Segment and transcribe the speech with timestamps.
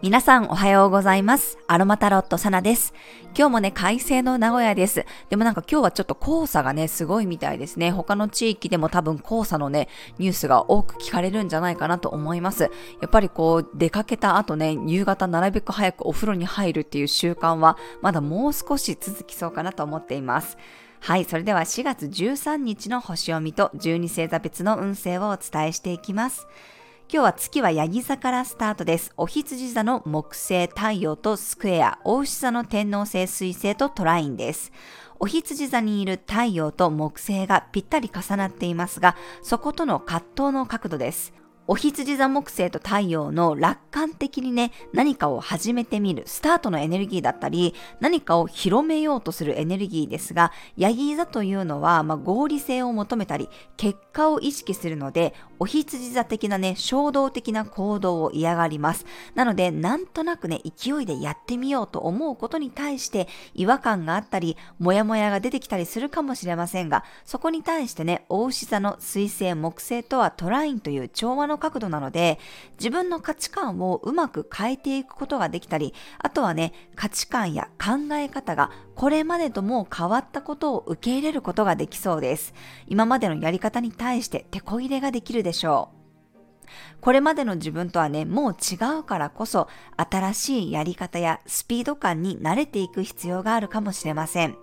[0.00, 1.58] 皆さんおはようございます。
[1.66, 2.94] アロマタロットサナです。
[3.36, 5.04] 今日もね、快晴の名古屋です。
[5.28, 7.90] でもなんか今日はちょっと黄砂がね、すごいみたいですね。
[7.90, 12.62] 他の地域でも多分黄砂のね、ニュースが多く聞かれるんじゃないかなと思います。
[12.62, 12.70] や
[13.06, 20.56] っぱりこう、出かけた後ね、夕方なるべく早くお風呂に入るっていう習慣は、まだもう少し続きそうかなと思っています。
[21.04, 26.46] はい、それでは4月13日の星読みと12星座別の運勢をお伝えしていきます。
[27.12, 29.12] 今日は月はヤギ座からスタートです。
[29.18, 34.72] お羊座の木星、太陽とスクエア、大牛座の天王星、水星とトラインです。
[35.20, 41.34] お羊座にいる太陽と木星がぴったり重なっていますが、そことの葛藤の角度です。
[41.66, 59.06] お羊座木星と太陽の楽観的にね、何かを始めてみる、スタートのエネルギーだったり、何かを広めようとするエネルギーですが、ヤギ座というのは、まあ、合理性を求めたり、結果を意識するので、お羊座的なね、衝動的な行動を嫌がります。
[59.34, 72.38] なので、なんとなくね、勢いでやってみようと思うことに対して、違和感があったり、もやもやが出てきたりするかもしれませんが、そこに対してね、大牛座の水星木星とはトラインという調和のの角度なので、
[72.78, 82.54] 自分の価値観をうまく変えていくことができたり、あとはね、価値観や考え方がこれまでともう変わったことを受け入れることができそうです。
[82.88, 86.04] 今までのやり方に対して手こ入れができるでしょう。
[87.00, 94.56] これまでの自分とはね、もう違うからこそ、新しいやり方やスピード感に慣れていく必要があるかもしれません。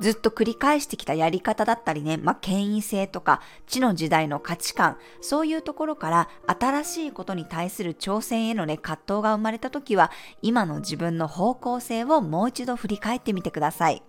[0.00, 10.10] ずっと繰り返してきたやり方だったりね、まあ、権威性とか、地の時代の価値観、そういうところから新しいことに対する挑戦へのね、葛藤が生まれた時は、
[10.42, 14.02] 今の自分の方向性をもう一度振り返ってみてください。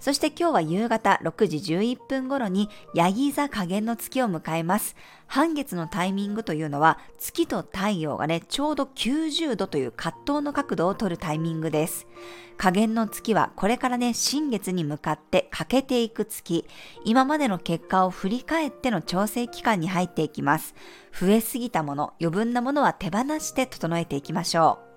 [0.00, 4.96] そして今日は夕方6時11分頃にヤギ座加減の月を迎えます。
[5.26, 12.06] 半月のタイミングというのは月と太陽がね、ちょうど90度という葛藤の角度を取るタイミングです。
[12.58, 16.66] 加減の月はこれからね、新月に向かって欠けていく月、
[17.04, 20.74] 今までの結果を振り返っての調整期間に入っていきます。
[21.18, 24.91] 増えすぎたもの、余分なものは手放して整えていきましょう。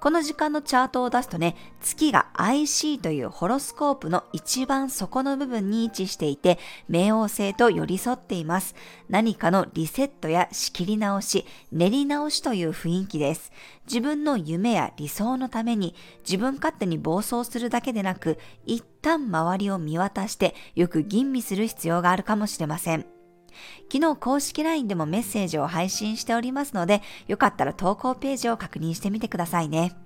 [0.00, 8.76] この時間のチャートを出すとね、月が IC というホロスコープの一番底の部分に位置していて、冥王星と寄り添っています。
[9.08, 13.50] 何かのリセットや仕切り直し、練り直しという雰囲気です。
[13.86, 23.17] 自分の夢や理想のために自分勝手に暴走するだけでなく、一旦周りを見渡してよく吟味する必要があるかもしれません。
[23.92, 29.96] 昨日公式 LINE でもメッセージを配信しておりますので、よかったら投稿ページを確認してみてくださいね。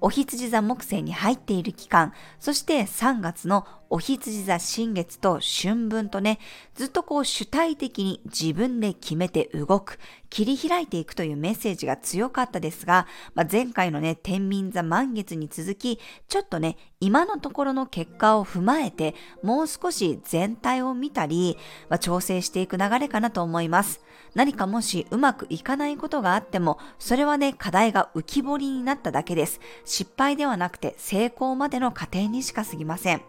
[0.00, 6.38] お羊座木星に入っている期間、そして3月のお羊座新月と春分とね、
[6.74, 9.98] ずっとこう主体的に自分で決めて動く、
[10.28, 15.98] 切り開いていくというメッセージが強かったですが、まあ、前回のね、天秤座満月に続き、
[16.28, 21.56] ちょっとね、今のところの結果を踏まえて、もう少し全体を見たり、
[21.88, 24.02] まあ、調整していく流れかなと思います。
[24.34, 29.60] 何かもしうまくいかないことがあっても、それはね、課題が浮き彫りになっただけです。
[29.88, 33.22] 失敗ではなくて成功までの過程にしか過ぎません。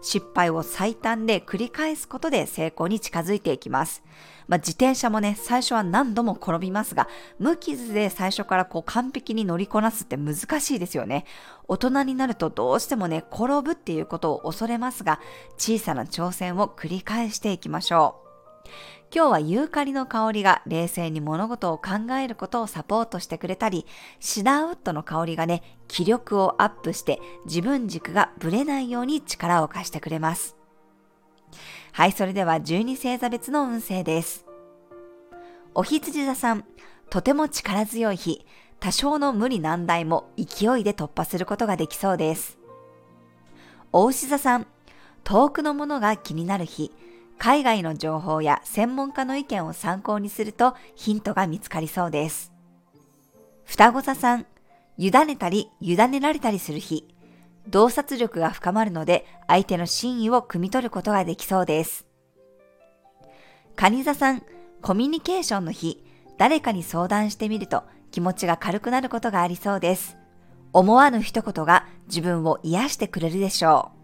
[0.00, 4.02] 失敗を最短で繰り返すことで成功に近づいていきます。
[4.48, 7.06] まあ、自転車もね、最初は何度も転びますが、
[7.38, 11.26] 無傷で最初からこう完璧に乗りこなすって難しいですよね。
[11.68, 15.20] 大人になるとどうしてもね、転ぶっていうことを恐れますが、
[15.58, 18.25] 小さな挑戦を繰り返していきましょう。
[19.14, 23.86] 今日はユーカリの香りが冷静に物事を考えることをサポートしてくれたり、
[24.20, 30.56] シダーウッドの香りがね、気力をアップして自分軸がぶれないように力を貸してくれます。
[31.92, 34.44] はい、それでは12星座別の運勢です。
[35.74, 36.64] お羊座さん、
[37.08, 38.44] とても力強い日、
[38.80, 42.58] 多少の無理難題も勢いで突破することができそうです。
[43.92, 44.66] お牛座さん、
[45.24, 46.92] 遠くのものが気になる日、
[47.38, 52.52] 海外の情報や専門家の意見を参考にするとヒントが見つかりそうです。
[53.64, 54.46] 双子座さん、
[54.96, 57.06] 委ねたり委ねられたりする日、
[57.68, 62.06] 洞察力が深まるので相手の真意を汲み取ることができそうです。
[63.74, 64.42] 蟹座さん、
[64.80, 66.02] コミュニケーションの日、
[66.38, 70.16] 誰かに相談してみると気持ちが軽くなることがありそうです。
[70.72, 73.96] 思わぬ一言が自分を癒してくれるでしょう。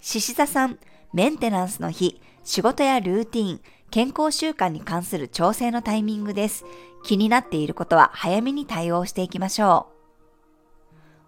[0.00, 0.78] 獅子座さん、
[1.14, 3.60] メンテナンスの日、仕事やルーティン、
[3.92, 6.64] 健康習慣に関する調整のタイミングです。
[7.04, 9.86] 気になっていることは早めに対応していきましょ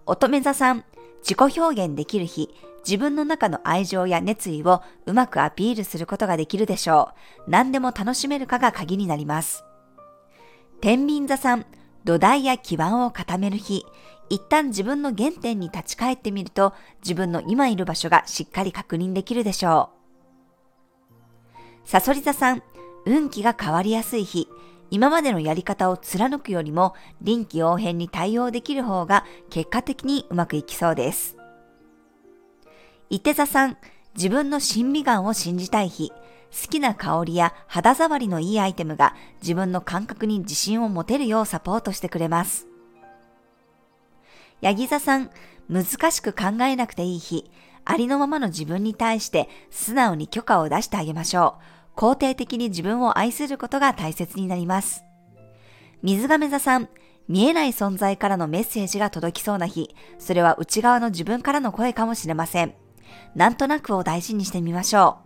[0.07, 0.11] う。
[0.11, 0.85] 乙女座さん、
[1.23, 2.53] 自己表現できる日、
[2.85, 7.11] 自分の中の愛情や熱意をうまくアピールすることができるでしょ
[7.47, 7.51] う。
[7.51, 9.63] 何でも楽しめるかが鍵になります。
[10.81, 11.65] 天秤座さん、
[12.03, 13.87] 土台や基盤を固める日、
[14.29, 21.89] 一旦自分の原点に立ち返ってみると、自分の今いる場所がしっかり確認できるでしょう。
[21.89, 22.63] サソリ座さん、
[23.05, 24.49] 運気が変わりやすい日、
[24.91, 31.37] 今までのやり方を貫くよりも臨機応変に対応できる方が結果的にうまくいきそうです。
[33.11, 33.77] 伊手座さん、
[34.17, 42.67] 自分の審美眼を信じたい日、好きな香りや肌触りのいいアイテムが自分の感覚に自信を持てるようサポートしてくれます。
[44.61, 45.31] ヤギ座さん、
[45.69, 47.51] 難しく考えなくていい日、
[47.85, 51.57] ありのままの自分に対して素直に許可を出してあげましょ
[51.95, 51.99] う。
[51.99, 55.05] 肯定的に自分を愛することが大切になります。
[56.03, 56.89] 水亀座さん、
[57.29, 62.75] 見えない存在からのメッセージが届きそうな日、それは内側の自分からの声かもしれません。
[63.35, 65.19] なんとなくを大事にしてみましょ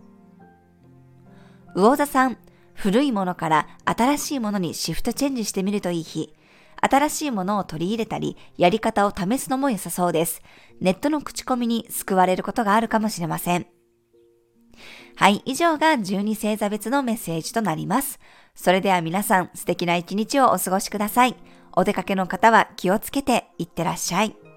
[1.74, 1.80] う。
[1.80, 2.38] 魚座さん、
[2.74, 6.34] 古いものから新しいものにシフトチェンジしてみるといい日。
[6.80, 10.42] 新しいものを取り入れたり、やり方を試すのも良さそうです。
[10.80, 13.66] ネットの口コミに救われることがあるかもしれません。
[15.16, 18.18] はい、以上が12星座別のメッセージとなります。
[18.54, 21.36] それでは皆さん素敵な一日をお過ごしください。
[21.72, 24.49] お出かけの方は気をつけていってらっしゃい。